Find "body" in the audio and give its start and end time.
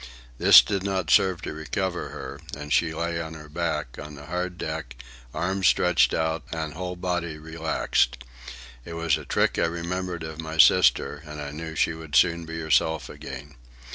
6.95-7.37